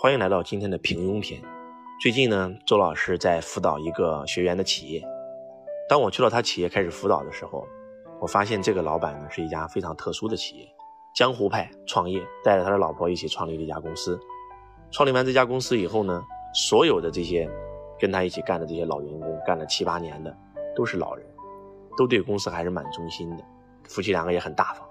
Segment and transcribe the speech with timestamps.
[0.00, 1.40] 欢迎来到今天的平庸篇。
[2.00, 5.00] 最近呢，周老师在辅导一个学员的企业。
[5.88, 7.64] 当我去到他企业开始辅导的时候，
[8.20, 10.68] 我发现这个老板呢是一家非常特殊的企业，
[11.14, 14.18] 江湖派创业，带着他的老婆一起创立了一家公司。
[14.90, 16.22] 创立完这家公司以后呢，
[16.52, 17.48] 所有的这些
[18.00, 20.36] 跟他一起干的这些老员工，干了七八年的，
[20.74, 21.24] 都是老人，
[21.96, 23.44] 都对公司还是蛮忠心的。
[23.84, 24.84] 夫妻两个也很大方，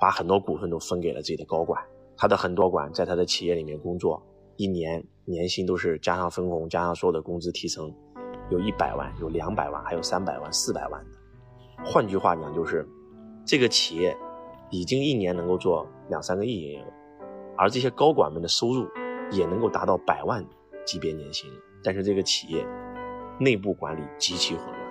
[0.00, 1.78] 把很多股份都分给了自己的高管。
[2.16, 4.22] 他的很多管在他的企业里面工作，
[4.56, 7.92] 一年年薪都是加上分红，加上所有的工资提成，
[8.50, 11.10] 有一百万，有两百万，还有三百万、四百万的。
[11.84, 12.86] 换句话讲，就是
[13.44, 14.16] 这个企业
[14.70, 16.86] 已经一年能够做两三个亿营业额，
[17.56, 18.86] 而这些高管们的收入
[19.30, 20.44] 也能够达到百万
[20.84, 21.50] 级别年薪。
[21.82, 22.64] 但是这个企业
[23.40, 24.81] 内部管理极其混乱。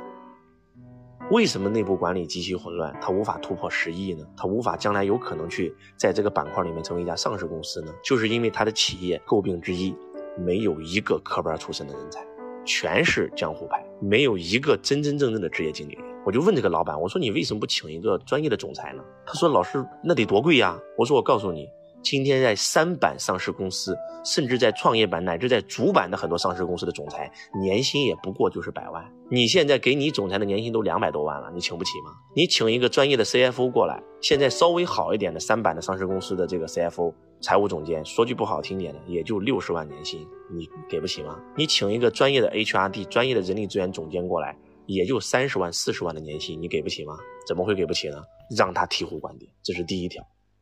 [1.32, 2.94] 为什么内部管理极其混乱？
[3.00, 4.26] 它无法突破十亿呢？
[4.36, 7.94] 它无法将来有可能去在这个板块里面成为一家上市公司呢？
[8.04, 9.96] 就是因为它的企业诟病之一，
[10.38, 12.20] 没有一个科班出身的人才，
[12.66, 16.04] 全是江湖派，没有一个真真正正的职业经理人。
[16.26, 19.02] 我就问这个老板，我说你为什么不请一个专业的总裁呢？
[19.26, 20.78] 他说老师那得多贵呀。
[20.98, 21.70] 我说我告诉你。
[22.04, 29.04] 今天在三板上市公司，甚至在创业板乃至在主板的很多上市公司的总裁，年薪也不过就是百万。
[29.30, 32.12] 你现在给你总裁的年薪都两百多万了，你请不起吗？
[32.36, 41.40] 你请一个专业的 CFO 过来，现在稍微好一点的三板的上市公司的这个 CFO 财务总监，说句不好听点的，也就六十万年薪，你给不起吗？
[41.56, 47.16] 你请一个专业的 HRD 专业的人力资源总监过来，也就三十万四十万的年薪，你给不起吗？
[47.48, 48.22] 怎么会给不起呢？
[48.58, 50.22] 让他醍醐灌顶，这是第一条，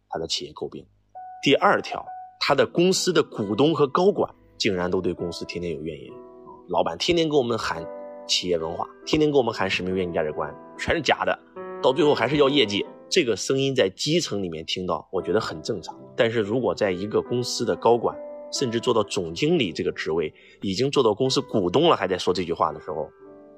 [0.09, 0.85] 他的企业诟病。
[1.41, 2.05] 第二条，
[2.37, 6.11] 他的公司的股东和高管竟然都对公司天天有怨言，
[6.67, 7.81] 老板天天跟我们喊
[8.27, 11.39] 企业文化，天天跟我们喊使命、愿景、价值观，全是假的，
[11.81, 12.85] 到最后还是要业绩。
[13.09, 15.97] 这个声音在基层里面听到，我觉得很正常。
[16.13, 18.13] 但是如果在一个公司的高管，
[18.51, 23.09] 甚至做到总经理这个职位，已经做到公司股东了，还在说这句话的时候，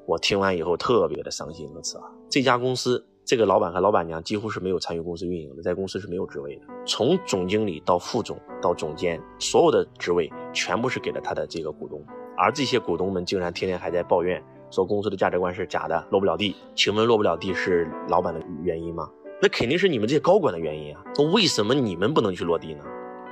[0.05, 2.07] 我听完以后特别的伤心和刺耳。
[2.29, 3.07] 这家公司。
[3.23, 6.63] 这个老板和老板娘几乎是没有参与公司运营的，在公司是没有职位的。
[6.85, 12.03] 从总经理到副总到总监，所有的职位全部是给了他的这个股东，
[12.37, 16.55] 而这些股东们竟然天天还在抱怨，说公司的价值观是假的，落不了地。
[16.75, 19.09] 请问落不了地是老板的原因吗？
[19.41, 21.03] 那肯定是你们这些高管的原因啊！
[21.15, 22.83] 那为什么你们不能去落地呢？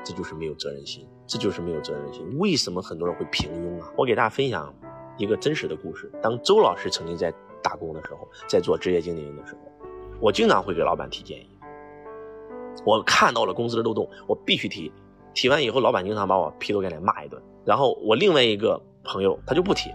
[0.03, 2.25] 这就是没有责任心，这就是没有责任心。
[2.39, 3.91] 为什么很多人会平庸啊？
[3.97, 4.73] 我给大家分享
[5.17, 6.09] 一个真实的故事。
[6.21, 9.59] 当周老师曾经在打工的时候，在做职业经理人的时候。
[10.21, 11.49] 我经常会给老板提建议，
[12.85, 14.91] 我看到了公司的漏洞，我必须提。
[15.33, 17.41] 提完以后，老板经常把我劈头盖脸骂一顿。
[17.65, 19.91] 然后我另外一个朋友他就不提，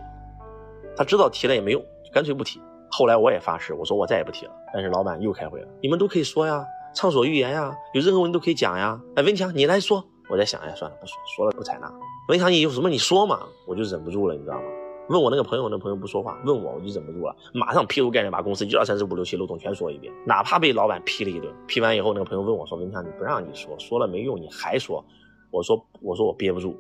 [0.97, 2.61] 他知道提了也没用，干脆不提。
[2.91, 4.53] 后来我也发誓，我说我再也不提了。
[4.73, 6.65] 但是老板又开会了，你们都可以说呀，
[6.95, 9.01] 畅所欲言呀，有任何问题都可以讲呀。
[9.17, 10.05] 哎，文强你来说。
[10.31, 11.93] 我在想，哎，算了，不说，说了不采纳。
[12.29, 14.62] 文强你有什么你说嘛，我就忍不住了，你知道吗？
[15.09, 21.55] 问我那个朋友，那朋友不说话，问我我就忍不住了，马上劈头盖脸把公司一二三四五六七漏洞全说一遍，哪怕被老板批了一顿。
[21.67, 25.05] 批完以后，那个朋友问我说：“文强，你不让你说，说了没用，你还说？”
[25.53, 26.75] 我说：“我说我憋不住，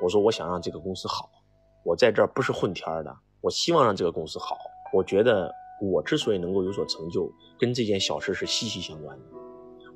[0.00, 1.28] 我说我想让这个公司好，
[1.84, 4.56] 我在这儿不是混天儿的，我希望让这个公司好。
[4.94, 9.24] 我觉得我之所以能够有所成就，跟这件小事是息息相关的。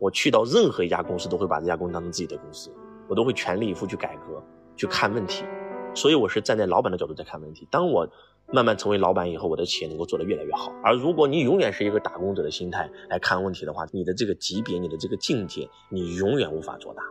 [0.00, 2.70] 我去到任何一家公司，都会把这家公司当成自己的公司，
[3.08, 4.42] 我都会全力以赴去改革，
[4.76, 5.44] 去看问题。”
[5.94, 7.66] 所以我是站在老板的角度在看问题。
[7.70, 8.08] 当我
[8.52, 10.72] 慢慢成为老板以后，我的企业能够做得越来越好。
[10.82, 17.02] 而如果你永远是一个打工者的心态来看问题的话，你的这个级别、你的这个境界，你永远无法做大。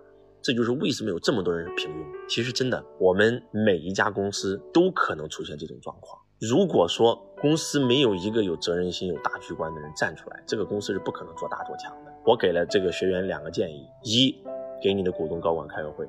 [0.41, 2.03] 这就是为什么有这么多人是平庸。
[2.27, 6.21] 其实真的，我们每一家公司都可能出现这种状况。
[6.39, 12.11] 如果说公司没有一个有责任心、有大局观的人站出来，这个公司是不可能做大做强的。
[12.25, 14.35] 我给了这个学员两个建议：一，
[14.83, 16.05] 给你的股东高管开个会，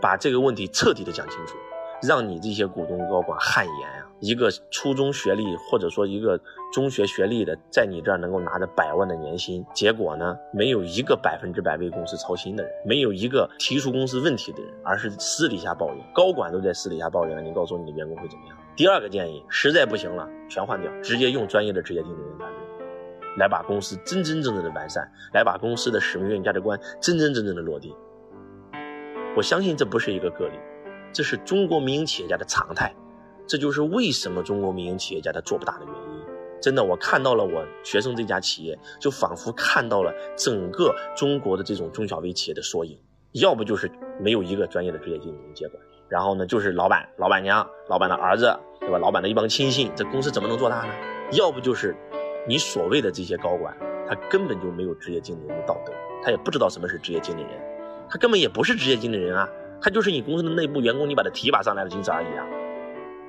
[0.00, 1.56] 把这个问题彻底的讲清楚。
[2.06, 4.06] 让你这些股东高管汗颜啊！
[4.20, 6.40] 一个初中学历或者说一个
[6.72, 17.42] 中学学历的，在你这儿能够拿着百万的年薪，结果呢，没有一个百分之百为公司操心的人，没有一个提出公司问题的人，而是私底下抱怨，高管都在私底下抱怨了。
[17.42, 18.56] 你告诉你的员工会怎么样？
[18.76, 22.86] 第二个建议，实在不行了，全换掉，直接用专业的职业经理人团队，
[23.36, 27.94] 来把公司真真正正的完善，来把公司的使命、愿景、价值观真真正正的落地。
[29.36, 30.54] 我相信这不是一个个例。
[31.14, 32.92] 这是中国民营企业家的常态，
[33.46, 36.24] 这就是为什么中国民营企业家他做不大的原因。
[36.60, 42.98] 真的，我看到了我学生这家企业，就仿佛看到了整个中国的这种中小微企业的缩影。
[43.32, 43.88] 要不就是
[44.20, 48.98] 没有一个专业的职业经理人接管，然后呢，就是老板、老板娘、老板的儿子，对吧？
[48.98, 50.92] 老板的一帮亲信，这公司怎么能做大呢？
[51.32, 51.94] 要不就是
[52.48, 53.76] 你所谓的这些高管，
[54.08, 55.92] 他根本就没有职业经理人的道德，
[56.24, 57.50] 他也不知道什么是职业经理人，
[58.08, 59.48] 他根本也不是职业经理人啊。
[59.84, 62.46] 他就是你公司的内部员工，你把他提拔上来的仅此而已啊。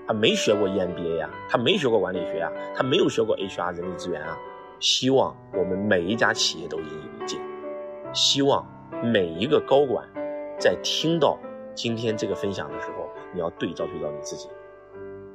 [0.07, 4.37] 他没学过 EMBA 呀，他没学过管理学啊，他没有学过 HR 人力资源啊。
[4.79, 7.37] 希望我们每一家企业都引以为戒，
[8.13, 8.65] 希望
[9.03, 10.07] 每一个高管
[10.57, 11.37] 在听到
[11.73, 14.47] 今天这个分享的时候，你要对照对照你自己，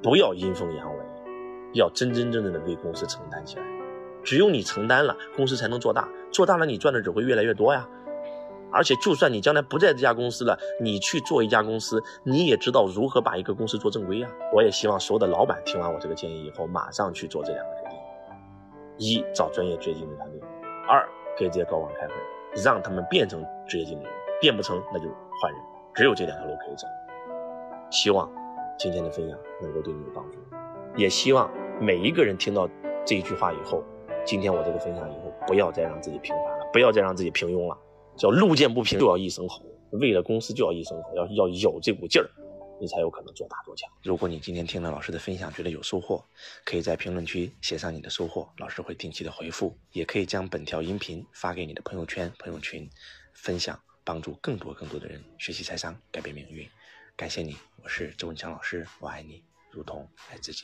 [0.03, 1.05] 不要阴奉阳违，
[1.75, 3.65] 要真真正正的为公司承担起来。
[4.25, 7.87] 只有你承担了，公司才能做大，做大了你赚的只会越来越多呀。
[8.73, 14.29] 而且，就算你将来不在这家公司了，你去做一家公司，你也知道如何把一个公司做正规呀。
[14.55, 17.99] 我也希望所有的老板听完我这个建议以后，马上去做这两个决定：
[18.97, 20.41] 一，找专业职业经理团队；
[20.89, 22.15] 二，给这些高管开会，
[22.63, 24.13] 让他们变成职业经理人。
[24.41, 25.05] 变不成，那就
[25.41, 25.61] 换人。
[25.95, 26.87] 只有这两条路可以走。
[27.91, 28.31] 希望
[28.79, 30.39] 今天的分享能够对你有帮助，
[30.97, 31.51] 也希望
[31.81, 32.69] 每一个人听到
[33.05, 33.83] 这一句话以后，
[34.25, 37.77] 今天我这个分享以后，不要再让自己平凡了，不要再让自己平庸了。
[38.21, 42.29] 叫路见不平就要一声吼，为了公司就要一声吼，要要有这股劲儿，
[42.79, 43.91] 你才有可能做大做强。
[44.03, 46.23] 如果你今天听了老师的分享，觉得有收获，
[46.63, 49.75] 可以在评论区写上你的收获，老师会定期的回复。
[49.93, 52.87] 也可以将本条音频发给你的朋友圈、朋友群，
[53.33, 56.69] 分享，帮助更多更多的人学习财商，改变命运。
[57.17, 60.59] 感谢你，我是周文强老师，我爱你，如同爱自己。